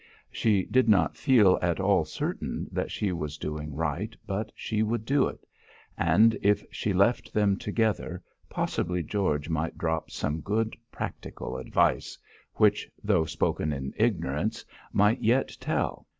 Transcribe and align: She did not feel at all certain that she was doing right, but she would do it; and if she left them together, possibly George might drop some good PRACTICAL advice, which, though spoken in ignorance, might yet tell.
She 0.31 0.65
did 0.65 0.89
not 0.89 1.15
feel 1.15 1.59
at 1.61 1.79
all 1.79 2.05
certain 2.05 2.67
that 2.71 2.89
she 2.89 3.11
was 3.11 3.37
doing 3.37 3.75
right, 3.75 4.17
but 4.25 4.51
she 4.55 4.81
would 4.81 5.05
do 5.05 5.27
it; 5.27 5.45
and 5.95 6.35
if 6.41 6.63
she 6.71 6.91
left 6.91 7.31
them 7.35 7.55
together, 7.55 8.23
possibly 8.49 9.03
George 9.03 9.47
might 9.47 9.77
drop 9.77 10.09
some 10.09 10.41
good 10.41 10.75
PRACTICAL 10.91 11.55
advice, 11.55 12.17
which, 12.55 12.89
though 13.03 13.25
spoken 13.25 13.71
in 13.71 13.93
ignorance, 13.95 14.65
might 14.91 15.21
yet 15.21 15.55
tell. 15.59 16.07